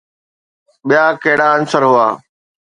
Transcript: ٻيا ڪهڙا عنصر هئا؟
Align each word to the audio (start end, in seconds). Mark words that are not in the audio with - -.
ٻيا 0.87 1.03
ڪهڙا 1.23 1.47
عنصر 1.55 1.81
هئا؟ 1.91 2.07